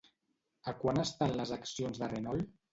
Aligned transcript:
A 0.71 0.73
quant 0.85 1.03
estan 1.05 1.37
les 1.43 1.55
accions 1.61 2.03
de 2.05 2.13
Renault? 2.19 2.53